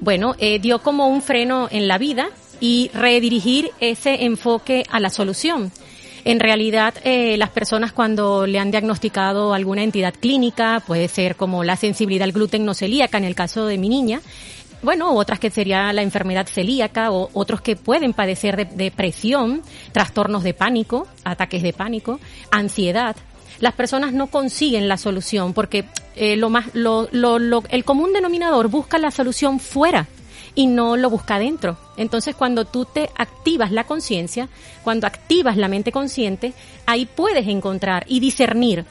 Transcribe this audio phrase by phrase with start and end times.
[0.00, 2.28] bueno, eh, dio como un freno en la vida
[2.60, 5.70] y redirigir ese enfoque a la solución.
[6.24, 11.62] En realidad, eh, las personas cuando le han diagnosticado alguna entidad clínica, puede ser como
[11.64, 14.20] la sensibilidad al gluten no celíaca en el caso de mi niña,
[14.82, 19.62] bueno, otras que sería la enfermedad celíaca o otros que pueden padecer de depresión,
[19.92, 22.20] trastornos de pánico, ataques de pánico,
[22.50, 23.16] ansiedad.
[23.60, 28.12] Las personas no consiguen la solución porque eh, lo más, lo, lo, lo- el común
[28.12, 30.06] denominador busca la solución fuera
[30.54, 31.76] y no lo busca dentro.
[31.96, 34.48] Entonces, cuando tú te activas la conciencia,
[34.84, 36.52] cuando activas la mente consciente,
[36.86, 38.84] ahí puedes encontrar y discernir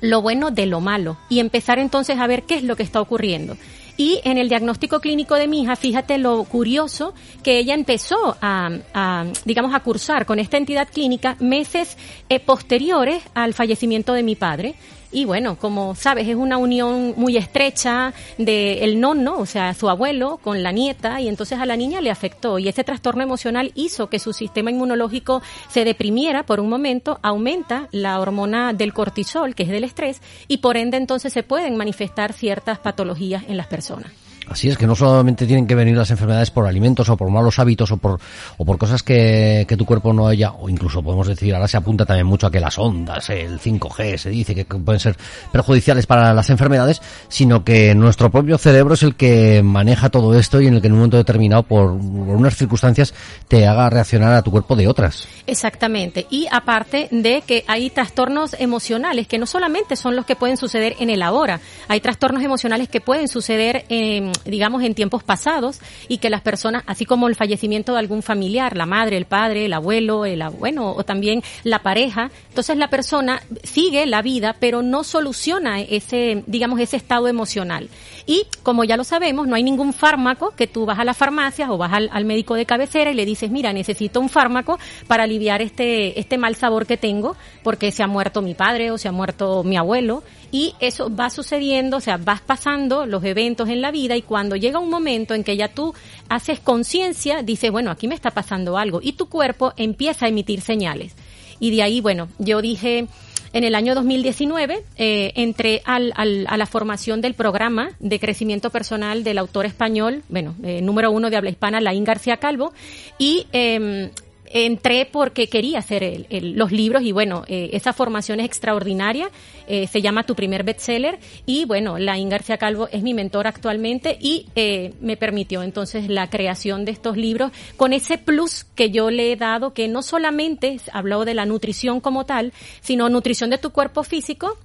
[0.00, 3.00] lo bueno de lo malo y empezar entonces a ver qué es lo que está
[3.00, 3.56] ocurriendo.
[3.96, 8.70] Y en el diagnóstico clínico de mi hija, fíjate lo curioso que ella empezó a,
[8.94, 11.98] a, digamos, a cursar con esta entidad clínica meses
[12.28, 14.74] eh, posteriores al fallecimiento de mi padre.
[15.12, 19.90] Y bueno, como sabes, es una unión muy estrecha de el nono, o sea, su
[19.90, 22.58] abuelo, con la nieta, y entonces a la niña le afectó.
[22.58, 27.88] Y ese trastorno emocional hizo que su sistema inmunológico se deprimiera por un momento, aumenta
[27.92, 32.32] la hormona del cortisol, que es del estrés, y por ende entonces se pueden manifestar
[32.32, 34.21] ciertas patologías en las personas.
[34.48, 37.58] Así es que no solamente tienen que venir las enfermedades por alimentos o por malos
[37.58, 38.20] hábitos o por,
[38.56, 41.76] o por cosas que, que tu cuerpo no haya, o incluso podemos decir, ahora se
[41.76, 45.16] apunta también mucho a que las ondas, el 5G, se dice que pueden ser
[45.50, 50.60] perjudiciales para las enfermedades, sino que nuestro propio cerebro es el que maneja todo esto
[50.60, 53.14] y en el que en un momento determinado, por, por unas circunstancias,
[53.48, 55.26] te haga reaccionar a tu cuerpo de otras.
[55.46, 56.26] Exactamente.
[56.30, 60.96] Y aparte de que hay trastornos emocionales que no solamente son los que pueden suceder
[60.98, 66.18] en el ahora, hay trastornos emocionales que pueden suceder, en, digamos, en tiempos pasados y
[66.18, 69.72] que las personas, así como el fallecimiento de algún familiar, la madre, el padre, el
[69.72, 75.04] abuelo, el bueno, o también la pareja, entonces la persona sigue la vida, pero no
[75.04, 77.88] soluciona ese, digamos, ese estado emocional.
[78.26, 81.70] Y como ya lo sabemos, no hay ningún fármaco que tú vas a la farmacia
[81.70, 85.24] o vas al, al médico de cabecera y le dices, mira, necesito un fármaco para
[85.24, 89.08] aliviar este, este mal sabor que tengo porque se ha muerto mi padre o se
[89.08, 90.22] ha muerto mi abuelo.
[90.52, 94.54] Y eso va sucediendo, o sea, vas pasando los eventos en la vida y cuando
[94.54, 95.94] llega un momento en que ya tú
[96.28, 100.60] haces conciencia, dices, bueno, aquí me está pasando algo y tu cuerpo empieza a emitir
[100.60, 101.14] señales.
[101.58, 103.06] Y de ahí, bueno, yo dije,
[103.54, 108.70] en el año 2019 eh, entré al, al, a la formación del programa de crecimiento
[108.70, 112.72] personal del autor español, bueno, eh, número uno de habla hispana, Laín García Calvo,
[113.18, 114.10] y eh,
[114.52, 119.30] entré porque quería hacer el, los libros y bueno, eh, esa formación es extraordinaria,
[119.66, 124.18] eh, se llama Tu primer bestseller y bueno, Laín García Calvo es mi mentor actualmente
[124.20, 129.10] y eh, me permitió entonces la creación de estos libros con ese plus que yo
[129.10, 132.52] le he dado que no solamente habló de la nutrición como tal,
[132.82, 134.58] sino nutrición de tu cuerpo físico,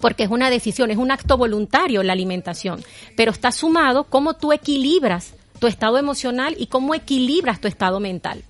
[0.00, 2.82] porque es una decisión, es un acto voluntario la alimentación,
[3.16, 8.42] pero está sumado cómo tú equilibras tu estado emocional y cómo equilibras tu estado mental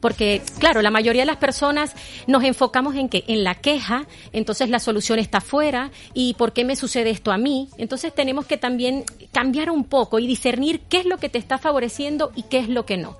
[0.00, 1.94] porque claro, la mayoría de las personas
[2.26, 6.64] nos enfocamos en que en la queja, entonces la solución está afuera y por qué
[6.64, 7.68] me sucede esto a mí.
[7.76, 11.58] Entonces tenemos que también cambiar un poco y discernir qué es lo que te está
[11.58, 13.16] favoreciendo y qué es lo que no.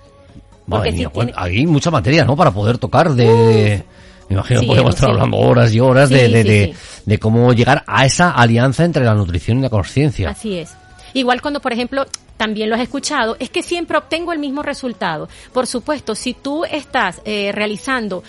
[0.69, 2.37] Porque si hay mucha materia, ¿no?
[2.37, 3.83] Para poder tocar de...
[4.29, 6.75] Me imagino que podemos estar hablando horas y horas de, de,
[7.05, 10.31] de, cómo llegar a esa alianza entre la nutrición y la conciencia.
[10.31, 10.73] Así es.
[11.15, 12.07] Igual cuando, por ejemplo,
[12.41, 15.29] también lo has escuchado, es que siempre obtengo el mismo resultado.
[15.53, 18.25] Por supuesto, si tú estás eh, realizando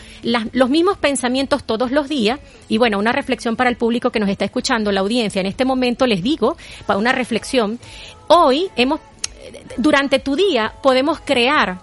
[0.52, 4.28] los mismos pensamientos todos los días, y bueno, una reflexión para el público que nos
[4.28, 7.80] está escuchando, la audiencia, en este momento les digo, para una reflexión,
[8.28, 9.00] hoy hemos,
[9.78, 11.80] durante tu día podemos crear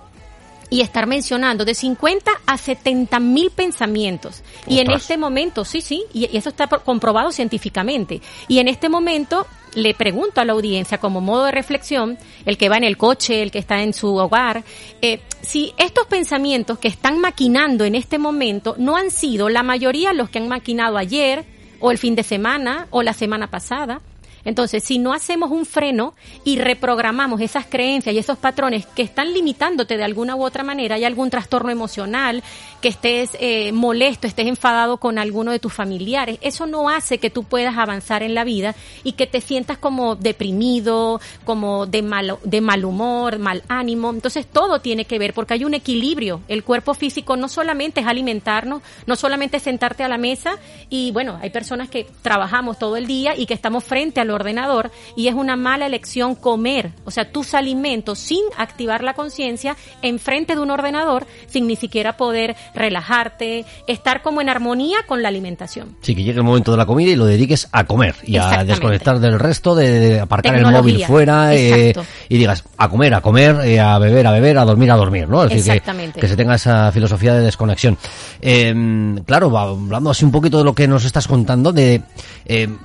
[0.69, 4.43] y estar mencionando de 50 a 70 mil pensamientos.
[4.67, 8.21] Y en este momento, sí, sí, y, eso está comprobado científicamente.
[8.49, 12.69] Y en este momento le pregunto a la audiencia como modo de reflexión, el que
[12.69, 14.65] va en el coche, el que está en su hogar,
[15.03, 20.13] eh, si estos pensamientos que están maquinando en este momento no han sido la mayoría
[20.13, 21.45] los que han maquinado ayer
[21.81, 24.01] o el fin de semana o la semana pasada,
[24.49, 29.35] entonces, si no hacemos un freno y reprogramamos esas creencias y esos patrones que están
[29.35, 32.43] limitándote de alguna u otra manera, hay algún trastorno emocional,
[32.81, 37.29] que estés eh, molesto, estés enfadado con alguno de tus familiares, eso no hace que
[37.29, 38.75] tú puedas avanzar en la vida
[39.05, 44.09] y que te sientas como deprimido, como de mal, de mal humor, mal ánimo.
[44.09, 46.41] Entonces, todo tiene que ver porque hay un equilibrio.
[46.49, 50.57] El cuerpo físico no solamente es alimentarnos, no solamente es sentarte a la mesa
[50.89, 54.91] y bueno, hay personas que trabajamos todo el día y que estamos frente a ordenador
[55.17, 60.55] y es una mala elección comer, o sea, tus alimentos sin activar la conciencia enfrente
[60.55, 65.97] de un ordenador sin ni siquiera poder relajarte, estar como en armonía con la alimentación.
[66.01, 68.65] Sí, que llegue el momento de la comida y lo dediques a comer y a
[68.65, 71.93] desconectar del resto, de, aparcar el móvil fuera eh,
[72.29, 75.29] y digas a comer, a comer, eh, a beber, a beber, a dormir, a dormir,
[75.29, 75.45] ¿no?
[75.45, 75.83] Es decir,
[76.13, 77.97] que, se tenga esa filosofía de desconexión.
[78.41, 82.03] Em, claro, hablando así un poquito de lo que nos estás contando, de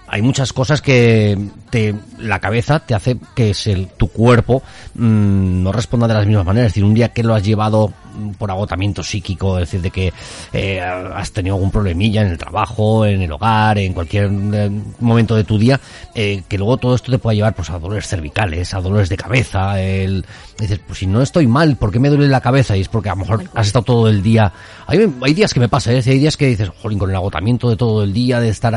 [0.08, 1.38] hay muchas cosas que
[1.70, 4.64] te, la cabeza te hace que es el, tu cuerpo
[4.96, 6.68] mm, no responda de las mismas maneras.
[6.68, 7.94] Es decir, un día que lo has llevado
[8.38, 10.14] por agotamiento psíquico, es decir, de que
[10.52, 14.70] eh, has tenido algún problemilla en el trabajo, en el hogar, en cualquier eh,
[15.00, 15.80] momento de tu día,
[16.16, 19.18] eh, que luego todo esto te pueda llevar pues a dolores cervicales, a dolores de
[19.18, 20.26] cabeza, el
[20.60, 22.78] dices, pues si no estoy mal, ¿por qué me duele la cabeza?
[22.78, 24.54] Y es porque a lo mejor has estado todo el día,
[24.88, 27.76] hay, hay días que me pasa, hay días que dices, jolín, con el agotamiento de
[27.76, 28.74] todo el día, de estar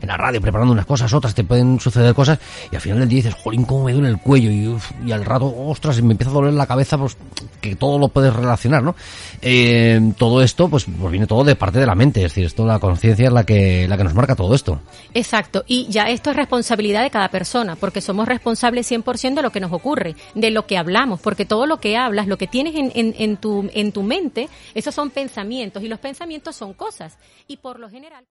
[0.00, 2.38] en la radio preparando unas cosas, otras te pueden suceder cosas,
[2.72, 4.76] y al final del día dices, jolín, cómo me duele el cuello, y,
[5.06, 7.16] y al rato, ostras, me empieza a doler la cabeza, pues
[7.60, 8.94] que todo lo puedes relacionar ¿no?
[9.42, 12.66] Eh, todo esto, pues, pues, viene todo de parte de la mente, es decir, esto
[12.66, 14.80] la conciencia es la que, la que nos marca todo esto.
[15.14, 19.50] Exacto, y ya esto es responsabilidad de cada persona, porque somos responsables 100% de lo
[19.50, 22.74] que nos ocurre, de lo que hablamos, porque todo lo que hablas, lo que tienes
[22.74, 27.18] en, en, en, tu, en tu mente, esos son pensamientos, y los pensamientos son cosas,
[27.46, 28.24] y por lo general...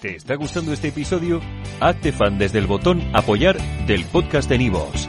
[0.00, 1.40] ¿Te está gustando este episodio?
[1.78, 3.56] Hazte fan desde el botón apoyar
[3.86, 5.08] del podcast de Nivos.